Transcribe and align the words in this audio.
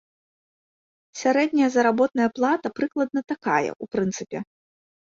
Сярэдняя 1.19 1.69
заработная 1.77 2.29
плата 2.39 2.67
прыкладна 2.81 3.21
такая, 3.37 3.63
у 3.83 3.93
прынцыпе. 3.95 4.39